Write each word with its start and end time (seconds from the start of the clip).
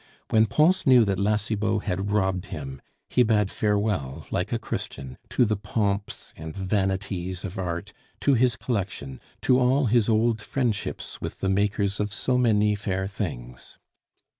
When 0.31 0.47
Pons 0.47 0.87
knew 0.87 1.05
that 1.05 1.19
La 1.19 1.35
Cibot 1.35 1.83
had 1.83 2.09
robbed 2.09 2.47
him, 2.47 2.81
he 3.07 3.21
bade 3.21 3.51
farewell, 3.51 4.25
like 4.31 4.51
a 4.51 4.57
Christian, 4.57 5.19
to 5.29 5.45
the 5.45 5.55
pomps 5.55 6.33
and 6.35 6.55
vanities 6.57 7.45
of 7.45 7.59
Art, 7.59 7.93
to 8.21 8.33
his 8.33 8.55
collection, 8.55 9.21
to 9.41 9.59
all 9.59 9.85
his 9.85 10.09
old 10.09 10.41
friendships 10.41 11.21
with 11.21 11.39
the 11.39 11.49
makers 11.49 11.99
of 11.99 12.11
so 12.11 12.39
many 12.39 12.73
fair 12.73 13.05
things. 13.05 13.77